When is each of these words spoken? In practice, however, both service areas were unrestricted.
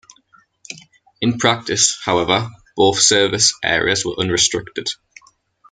In 1.21 1.37
practice, 1.37 1.95
however, 2.03 2.49
both 2.75 2.99
service 3.01 3.53
areas 3.63 4.03
were 4.03 4.19
unrestricted. 4.19 4.87